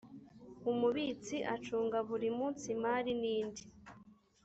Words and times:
umubitsi 0.71 1.37
acunga 1.55 1.97
buri 2.07 2.29
munsi 2.37 2.65
imari 2.75 3.11
n 3.21 3.23
indi 3.37 3.63